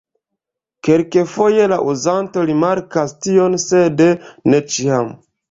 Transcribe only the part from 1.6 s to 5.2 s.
la uzanto rimarkas tion sed ne ĉiam.